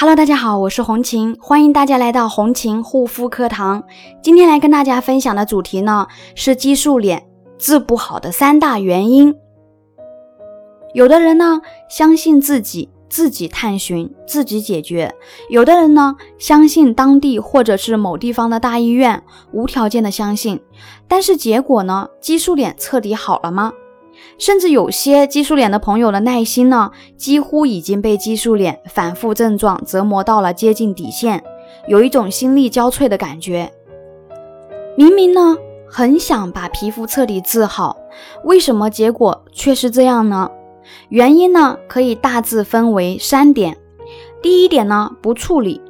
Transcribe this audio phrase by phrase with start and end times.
[0.00, 3.84] Hello，大家好，我是红琴，欢迎大家来到红琴护肤课堂。
[4.22, 9.36] 今天来跟大家分享的主题呢是激素脸治不好的三大原因。
[10.94, 11.60] 有的人呢
[11.90, 15.10] 相信自己，自己探寻，自己解决；
[15.50, 19.22] 有的人呢相信当地或者是某地方的大医院，
[19.52, 20.62] 无条件的相信。
[21.06, 23.74] 但是结果呢，激素脸彻底好了吗？
[24.38, 31.44] 甚至有些激素脸的朋友的耐心呢，几乎已经被激素脸反复症状折磨到了接近底线，
[31.86, 33.70] 有一种心力交瘁的感觉。
[34.96, 37.96] 明明呢很想把皮肤彻底治好，
[38.44, 40.50] 为什么结果却是这样呢？
[41.10, 43.76] 原因呢可以大致分为三点。
[44.40, 45.82] 第一点呢不处理。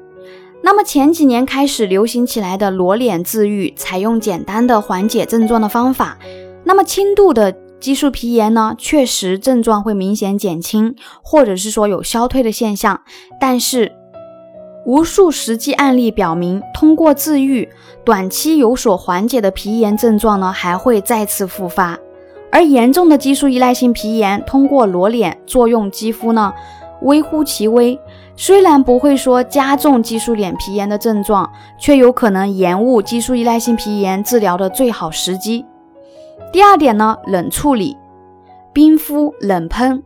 [0.63, 6.19] 那么前几年开始流行起来的裸脸治愈，采用简单的缓解症状的方法，
[6.65, 7.55] 那么轻度的。
[7.81, 13.01] 激素皮炎呢，确实症状会明显减轻，或者是说有消退的现象。
[13.41, 13.93] 但是，
[14.85, 17.69] 无数实际案例表明，通过治愈，
[18.05, 21.99] 短期有所缓解的皮炎症状呢，还会再次复发。
[22.53, 26.53] 而严重的激素依赖性皮炎，通过裸脸作用肌肤呢，
[27.03, 27.99] 微乎其微。
[28.37, 35.65] 虽然不会说加重激素脸皮炎的症状，却有可能延误激素依赖性皮炎治疗的最好时机。
[36.53, 37.97] 第二点呢，冷处理，
[38.73, 40.03] 冰敷、冷喷。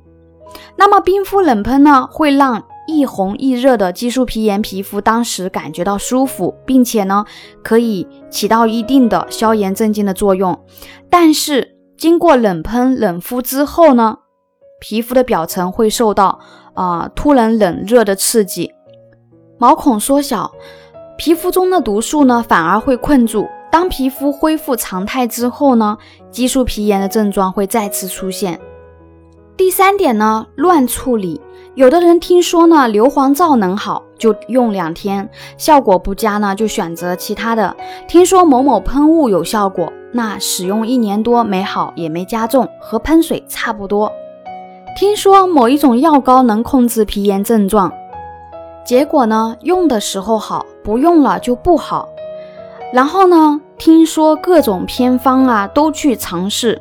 [0.76, 7.24] 那么冰敷、冷喷呢，会让易红易热的激素皮炎皮肤当时感觉到舒服，并且呢，
[7.62, 10.58] 可以起到一定的消炎镇静的作用。
[11.08, 14.18] 但是经过冷喷、冷敷之后呢，
[14.80, 16.38] 皮肤的表层会受到
[16.74, 18.70] 啊突然冷热的刺激，
[19.58, 20.52] 毛孔缩小，
[21.16, 23.46] 皮肤中的毒素呢反而会困住。
[23.74, 25.98] 当皮肤恢复常态之后呢，
[26.30, 28.60] 激素皮炎的症状会再次出现。
[29.56, 31.40] 第三点呢，乱处理。
[31.74, 37.74] 有的人听说呢硫磺皂能好，就用两天，效果不佳呢就选择其他的。
[38.06, 44.12] 听说某某喷雾有效果，那使用一年多没好也没加重，和喷水差不多。
[44.96, 47.92] 听说某一种药膏能控制皮炎症状，
[48.86, 52.08] 结果呢用的时候好，不用了就不好。
[52.92, 53.60] 然后呢？
[53.76, 56.80] 听说各种偏方啊都去尝试，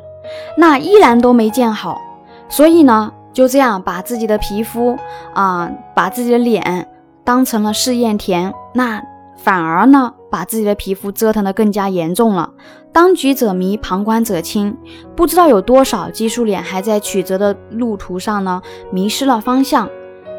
[0.56, 2.00] 那依然都没见好。
[2.48, 4.96] 所以呢，就这样把自己的皮肤
[5.32, 6.88] 啊，把自己的脸
[7.24, 9.02] 当成了试验田，那
[9.36, 12.50] 反而呢，把自己的皮肤折腾得更加严重了。
[12.92, 14.76] 当局者迷，旁观者清，
[15.16, 18.62] 不知道有多少激素脸还在曲折的路途上呢，
[18.92, 19.88] 迷失了方向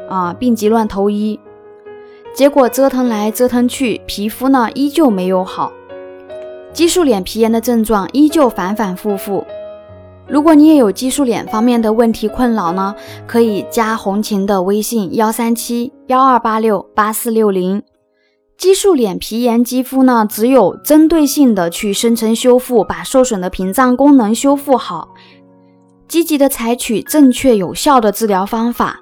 [0.09, 1.39] 啊，病急乱投医。
[2.33, 5.71] 结果折腾来折腾去，皮肤呢依旧没有好，
[6.75, 9.45] 激素脸皮炎的症状依旧反反复复。
[10.27, 12.93] 如果你也有激素脸方面的问题困扰呢，
[13.25, 17.81] 可以加红琴的微信幺三七幺二八六八四六零。
[18.57, 25.13] 激素脸皮炎肌肤呢，只有针对性的去深层修复，把受损的屏障功能修复好，
[26.09, 28.99] 积极的采取正确有效的治疗方法。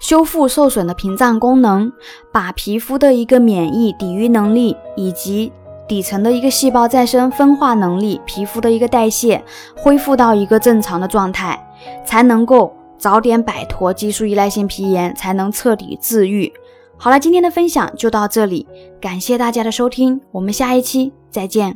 [0.00, 1.92] 修复受损的屏障功能，
[2.32, 5.52] 把皮肤的一个免疫抵御能力以及
[5.86, 9.42] 底层的一个细胞再生分化能力、皮肤的一个代谢
[9.76, 11.58] 恢复到一个正常的状态，
[12.04, 16.52] 才能够早点摆脱激素依赖性皮炎，才能彻底治愈。
[16.96, 18.66] 好了，今天的分享就到这里，
[19.00, 21.72] 感谢大家的收听，我们下一期再见。